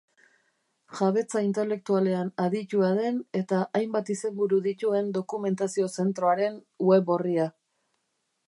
[0.99, 7.51] Jabetza intelektualean aditua den eta hainbat izenburu dituen dokumentazio zentroaren web orria.